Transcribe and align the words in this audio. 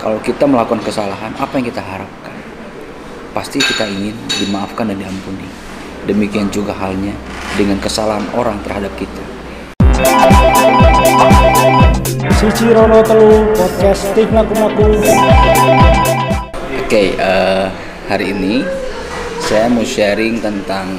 kalau 0.00 0.16
kita 0.24 0.48
melakukan 0.48 0.80
kesalahan, 0.80 1.28
apa 1.36 1.60
yang 1.60 1.68
kita 1.68 1.84
harapkan? 1.84 2.32
Pasti 3.36 3.60
kita 3.60 3.84
ingin 3.84 4.16
dimaafkan 4.40 4.88
dan 4.88 4.96
diampuni. 4.96 5.44
Demikian 6.08 6.48
juga 6.48 6.72
halnya 6.72 7.12
dengan 7.60 7.76
kesalahan 7.76 8.24
orang 8.32 8.56
terhadap 8.64 8.88
kita. 8.96 9.20
Siji 12.40 12.72
Rono 12.72 13.04
Telu 13.04 13.52
Podcast 13.52 14.16
Laku 14.16 14.54
Maku 14.56 14.84
Oke, 16.80 17.20
eh, 17.20 17.66
hari 18.08 18.32
ini 18.32 18.64
saya 19.44 19.68
mau 19.68 19.84
sharing 19.84 20.40
tentang 20.40 20.96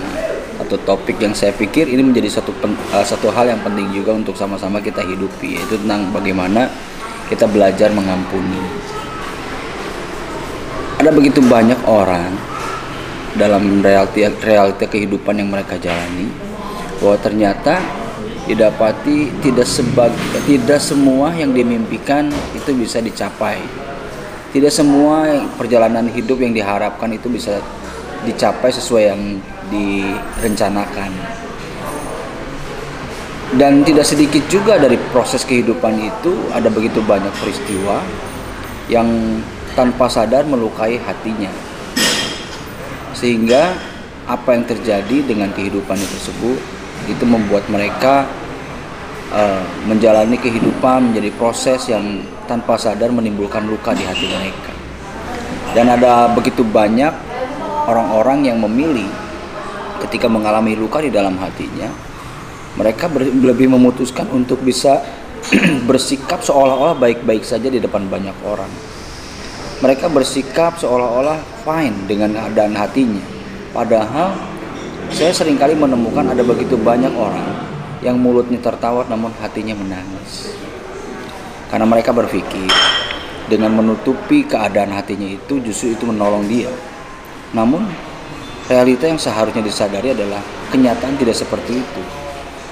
satu 0.62 0.78
topik 0.86 1.18
yang 1.18 1.34
saya 1.34 1.50
pikir 1.58 1.90
ini 1.90 2.06
menjadi 2.06 2.38
satu 2.38 2.54
pen- 2.62 2.78
eh, 2.94 3.02
satu 3.02 3.34
hal 3.34 3.50
yang 3.50 3.66
penting 3.66 3.90
juga 3.90 4.14
untuk 4.14 4.38
sama-sama 4.38 4.78
kita 4.78 5.02
hidupi 5.02 5.58
yaitu 5.58 5.82
tentang 5.82 6.14
bagaimana 6.14 6.70
kita 7.32 7.48
belajar 7.48 7.88
mengampuni. 7.96 8.60
Ada 11.00 11.16
begitu 11.16 11.40
banyak 11.40 11.80
orang 11.88 12.36
dalam 13.40 13.80
realita 13.80 14.28
realita 14.44 14.84
kehidupan 14.84 15.40
yang 15.40 15.48
mereka 15.48 15.80
jalani 15.80 16.28
bahwa 17.00 17.16
ternyata 17.24 17.80
didapati 18.46 19.32
tidak 19.40 19.64
sebag 19.64 20.12
tidak 20.44 20.84
semua 20.84 21.32
yang 21.32 21.56
dimimpikan 21.56 22.28
itu 22.52 22.76
bisa 22.76 23.00
dicapai. 23.00 23.64
Tidak 24.52 24.68
semua 24.68 25.48
perjalanan 25.56 26.12
hidup 26.12 26.44
yang 26.44 26.52
diharapkan 26.52 27.08
itu 27.16 27.32
bisa 27.32 27.64
dicapai 28.28 28.76
sesuai 28.76 29.04
yang 29.08 29.40
direncanakan. 29.72 31.16
Dan 33.52 33.84
tidak 33.84 34.08
sedikit 34.08 34.48
juga 34.48 34.80
dari 34.80 34.96
proses 35.12 35.44
kehidupan 35.44 36.00
itu 36.00 36.32
ada 36.56 36.72
begitu 36.72 37.04
banyak 37.04 37.32
peristiwa 37.36 38.00
yang 38.88 39.08
tanpa 39.76 40.08
sadar 40.08 40.48
melukai 40.48 40.96
hatinya. 41.04 41.52
Sehingga 43.12 43.76
apa 44.24 44.56
yang 44.56 44.64
terjadi 44.64 45.18
dengan 45.28 45.52
kehidupan 45.52 46.00
tersebut 46.00 46.58
itu 47.12 47.24
membuat 47.28 47.68
mereka 47.68 48.24
eh, 49.36 49.64
menjalani 49.84 50.40
kehidupan 50.40 51.12
menjadi 51.12 51.30
proses 51.36 51.92
yang 51.92 52.24
tanpa 52.48 52.80
sadar 52.80 53.12
menimbulkan 53.12 53.68
luka 53.68 53.92
di 53.92 54.08
hati 54.08 54.32
mereka. 54.32 54.72
Dan 55.76 55.92
ada 55.92 56.32
begitu 56.32 56.64
banyak 56.64 57.12
orang-orang 57.88 58.48
yang 58.48 58.64
memilih 58.64 59.08
ketika 60.04 60.28
mengalami 60.28 60.76
luka 60.76 61.00
di 61.00 61.12
dalam 61.12 61.36
hatinya, 61.40 62.11
mereka 62.80 63.12
ber- 63.12 63.28
lebih 63.28 63.68
memutuskan 63.68 64.32
untuk 64.32 64.64
bisa 64.64 65.04
bersikap 65.90 66.46
seolah-olah 66.46 66.96
baik-baik 66.96 67.44
saja 67.44 67.68
di 67.68 67.82
depan 67.82 68.08
banyak 68.08 68.36
orang. 68.46 68.70
Mereka 69.82 70.14
bersikap 70.14 70.78
seolah-olah 70.78 71.66
fine 71.66 72.06
dengan 72.06 72.38
keadaan 72.38 72.78
hatinya. 72.78 73.24
Padahal 73.74 74.38
saya 75.10 75.34
sering 75.34 75.58
kali 75.58 75.74
menemukan 75.74 76.24
ada 76.30 76.46
begitu 76.46 76.78
banyak 76.78 77.12
orang 77.18 77.66
yang 78.06 78.16
mulutnya 78.22 78.62
tertawa 78.62 79.04
namun 79.10 79.34
hatinya 79.42 79.74
menangis. 79.74 80.54
Karena 81.74 81.90
mereka 81.90 82.14
berpikir 82.14 82.70
dengan 83.50 83.74
menutupi 83.74 84.46
keadaan 84.46 84.94
hatinya 84.94 85.28
itu 85.28 85.60
justru 85.66 85.98
itu 85.98 86.06
menolong 86.06 86.46
dia. 86.46 86.70
Namun 87.58 87.84
realita 88.70 89.10
yang 89.10 89.18
seharusnya 89.18 89.66
disadari 89.66 90.14
adalah 90.14 90.40
kenyataan 90.70 91.18
tidak 91.18 91.36
seperti 91.36 91.82
itu. 91.82 92.21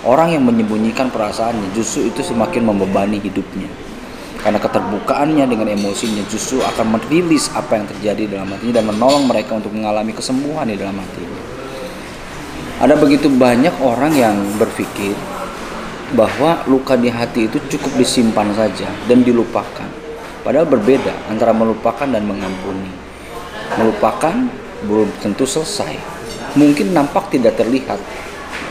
Orang 0.07 0.31
yang 0.31 0.47
menyembunyikan 0.47 1.11
perasaannya 1.11 1.75
justru 1.75 2.07
itu 2.07 2.23
semakin 2.23 2.63
membebani 2.63 3.19
hidupnya. 3.19 3.67
Karena 4.39 4.55
keterbukaannya 4.55 5.43
dengan 5.51 5.67
emosinya 5.67 6.23
justru 6.31 6.63
akan 6.63 6.95
merilis 6.95 7.51
apa 7.51 7.75
yang 7.75 7.85
terjadi 7.91 8.39
dalam 8.39 8.47
hatinya 8.55 8.79
dan 8.79 8.85
menolong 8.87 9.27
mereka 9.27 9.59
untuk 9.59 9.75
mengalami 9.75 10.15
kesembuhan 10.15 10.71
di 10.71 10.79
dalam 10.79 10.95
hatinya. 10.95 11.41
Ada 12.79 12.95
begitu 12.95 13.27
banyak 13.27 13.75
orang 13.83 14.15
yang 14.15 14.39
berpikir 14.55 15.11
bahwa 16.15 16.63
luka 16.71 16.95
di 16.95 17.11
hati 17.11 17.51
itu 17.51 17.59
cukup 17.67 17.99
disimpan 17.99 18.55
saja 18.55 18.87
dan 19.11 19.19
dilupakan. 19.27 19.91
Padahal 20.47 20.63
berbeda 20.63 21.27
antara 21.27 21.51
melupakan 21.51 22.07
dan 22.07 22.23
mengampuni. 22.23 22.87
Melupakan 23.75 24.47
belum 24.87 25.11
tentu 25.19 25.43
selesai. 25.43 25.99
Mungkin 26.55 26.95
nampak 26.95 27.35
tidak 27.35 27.59
terlihat. 27.59 27.99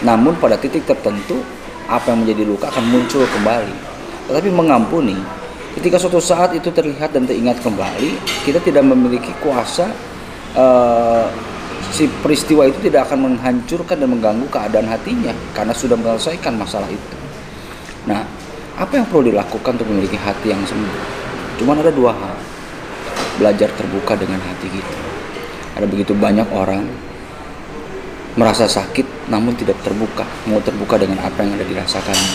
Namun 0.04 0.38
pada 0.38 0.54
titik 0.54 0.86
tertentu 0.86 1.42
apa 1.88 2.12
yang 2.12 2.22
menjadi 2.22 2.42
luka 2.44 2.68
akan 2.70 2.84
muncul 2.88 3.24
kembali. 3.24 3.76
Tetapi 4.28 4.48
mengampuni 4.52 5.16
ketika 5.78 5.96
suatu 5.96 6.20
saat 6.20 6.52
itu 6.52 6.68
terlihat 6.68 7.16
dan 7.16 7.24
teringat 7.24 7.58
kembali, 7.64 8.20
kita 8.44 8.60
tidak 8.60 8.84
memiliki 8.84 9.32
kuasa 9.40 9.88
eh, 10.52 11.26
si 11.94 12.06
peristiwa 12.20 12.68
itu 12.68 12.78
tidak 12.84 13.08
akan 13.08 13.32
menghancurkan 13.32 13.96
dan 13.96 14.08
mengganggu 14.12 14.46
keadaan 14.52 14.86
hatinya 14.86 15.32
karena 15.56 15.72
sudah 15.72 15.96
menyelesaikan 15.96 16.54
masalah 16.54 16.88
itu. 16.92 17.16
Nah, 18.04 18.22
apa 18.78 18.92
yang 18.94 19.06
perlu 19.10 19.34
dilakukan 19.34 19.74
untuk 19.80 19.88
memiliki 19.90 20.14
hati 20.14 20.54
yang 20.54 20.62
sembuh? 20.62 20.96
Cuman 21.58 21.82
ada 21.82 21.90
dua 21.90 22.14
hal. 22.14 22.36
Belajar 23.42 23.70
terbuka 23.74 24.18
dengan 24.18 24.38
hati 24.42 24.66
kita. 24.70 24.94
Ada 25.78 25.86
begitu 25.86 26.10
banyak 26.14 26.46
orang 26.54 26.86
merasa 28.38 28.70
sakit 28.70 29.17
namun 29.28 29.52
tidak 29.56 29.76
terbuka, 29.84 30.24
mau 30.48 30.60
terbuka 30.64 30.96
dengan 30.96 31.20
apa 31.20 31.44
yang 31.44 31.56
ada 31.56 31.64
dirasakannya. 31.64 32.32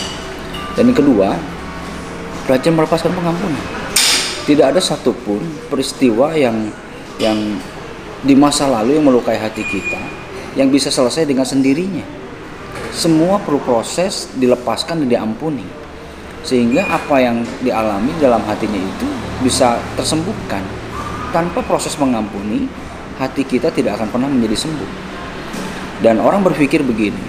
Dan 0.74 0.90
yang 0.90 0.98
kedua, 0.98 1.28
belajar 2.46 2.70
melepaskan 2.70 3.12
pengampunan. 3.14 3.64
Tidak 4.44 4.66
ada 4.66 4.78
satupun 4.78 5.40
peristiwa 5.70 6.34
yang 6.34 6.70
yang 7.18 7.38
di 8.24 8.34
masa 8.34 8.66
lalu 8.66 8.98
yang 8.98 9.06
melukai 9.06 9.38
hati 9.38 9.62
kita 9.62 10.24
yang 10.54 10.70
bisa 10.70 10.90
selesai 10.90 11.26
dengan 11.26 11.46
sendirinya. 11.46 12.02
Semua 12.94 13.42
perlu 13.42 13.58
proses 13.58 14.30
dilepaskan 14.38 15.02
dan 15.02 15.08
diampuni. 15.10 15.66
Sehingga 16.44 16.86
apa 16.86 17.18
yang 17.18 17.42
dialami 17.64 18.12
dalam 18.20 18.44
hatinya 18.44 18.78
itu 18.78 19.08
bisa 19.42 19.80
tersembuhkan. 19.98 20.62
Tanpa 21.34 21.64
proses 21.66 21.98
mengampuni, 21.98 22.70
hati 23.18 23.42
kita 23.42 23.74
tidak 23.74 23.98
akan 23.98 24.08
pernah 24.14 24.28
menjadi 24.30 24.68
sembuh. 24.68 25.13
Dan 26.02 26.18
orang 26.18 26.42
berpikir 26.42 26.82
begini, 26.82 27.20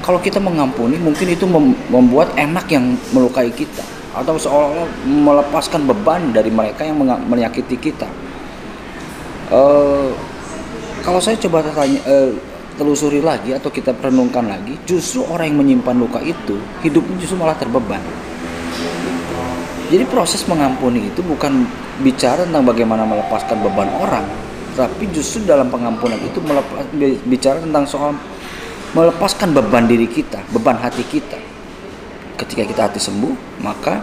kalau 0.00 0.16
kita 0.22 0.40
mengampuni 0.40 0.96
mungkin 0.96 1.28
itu 1.28 1.44
mem- 1.44 1.76
membuat 1.92 2.32
enak 2.38 2.64
yang 2.72 2.96
melukai 3.12 3.52
kita 3.52 3.84
atau 4.16 4.40
seolah-olah 4.40 4.88
melepaskan 5.04 5.84
beban 5.84 6.32
dari 6.32 6.48
mereka 6.48 6.82
yang 6.82 6.96
menyakiti 7.04 7.76
kita. 7.76 8.08
Eh, 9.52 10.10
kalau 11.04 11.20
saya 11.20 11.36
coba 11.36 11.60
tanya, 11.60 12.00
eh, 12.08 12.32
telusuri 12.78 13.18
lagi 13.18 13.52
atau 13.52 13.68
kita 13.68 13.90
renungkan 13.98 14.46
lagi, 14.46 14.78
justru 14.86 15.26
orang 15.26 15.50
yang 15.50 15.58
menyimpan 15.60 15.96
luka 15.98 16.22
itu 16.22 16.56
hidupnya 16.80 17.18
justru 17.18 17.36
malah 17.36 17.58
terbeban. 17.58 18.00
Jadi 19.88 20.04
proses 20.04 20.44
mengampuni 20.44 21.08
itu 21.08 21.24
bukan 21.24 21.64
bicara 22.04 22.44
tentang 22.44 22.64
bagaimana 22.68 23.08
melepaskan 23.08 23.56
beban 23.64 23.88
orang, 23.98 24.24
tapi 24.78 25.10
justru 25.10 25.42
dalam 25.42 25.66
pengampunan 25.66 26.14
itu 26.22 26.38
melepas, 26.38 26.86
bicara 27.26 27.58
tentang 27.58 27.82
soal 27.82 28.14
melepaskan 28.94 29.50
beban 29.50 29.90
diri 29.90 30.06
kita, 30.06 30.38
beban 30.54 30.78
hati 30.78 31.02
kita. 31.02 31.34
Ketika 32.38 32.62
kita 32.62 32.80
hati 32.86 33.02
sembuh, 33.02 33.58
maka 33.58 33.98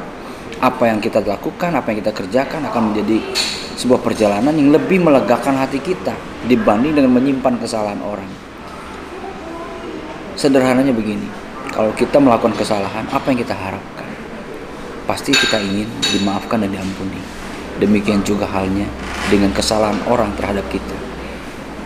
apa 0.59 0.83
yang 0.91 0.99
kita 0.99 1.23
lakukan, 1.23 1.71
apa 1.71 1.95
yang 1.95 2.03
kita 2.03 2.11
kerjakan 2.11 2.67
akan 2.67 2.91
menjadi 2.91 3.23
sebuah 3.79 4.03
perjalanan 4.03 4.51
yang 4.51 4.75
lebih 4.75 4.99
melegakan 4.99 5.55
hati 5.55 5.79
kita 5.79 6.11
dibanding 6.43 6.99
dengan 6.99 7.15
menyimpan 7.15 7.55
kesalahan 7.55 8.03
orang. 8.03 8.27
Sederhananya 10.35 10.91
begini, 10.91 11.31
kalau 11.71 11.95
kita 11.95 12.19
melakukan 12.19 12.51
kesalahan, 12.59 13.07
apa 13.15 13.31
yang 13.31 13.39
kita 13.39 13.55
harapkan? 13.55 14.11
Pasti 15.07 15.31
kita 15.31 15.55
ingin 15.63 15.87
dimaafkan 16.11 16.59
dan 16.67 16.75
diampuni. 16.75 17.23
Demikian 17.81 18.23
juga 18.23 18.47
halnya 18.47 18.87
dengan 19.27 19.51
kesalahan 19.51 19.99
orang 20.07 20.31
terhadap 20.39 20.63
kita. 20.71 20.95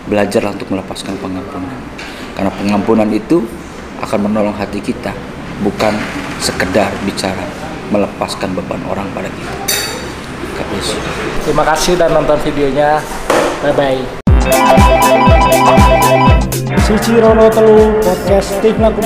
Belajarlah 0.05 0.53
untuk 0.53 0.69
melepaskan 0.73 1.17
pengampunan. 1.17 1.79
Karena 2.37 2.51
pengampunan 2.53 3.09
itu 3.09 3.45
akan 3.99 4.29
menolong 4.29 4.55
hati 4.55 4.79
kita, 4.79 5.11
bukan 5.65 5.91
sekedar 6.39 6.89
bicara 7.03 7.43
melepaskan 7.89 8.53
beban 8.53 8.79
orang 8.87 9.09
pada 9.11 9.27
kita. 9.27 9.79
Terima 11.43 11.63
kasih 11.65 11.97
dan 11.97 12.13
nonton 12.13 12.37
videonya 12.45 13.01
Bye 13.63 13.73
bye 13.73 13.99
Siji 16.85 17.17
Rono 17.19 17.49
Telu 17.49 17.97
Podcast 18.03 18.59
Steve 18.59 18.77
Laku 18.77 19.01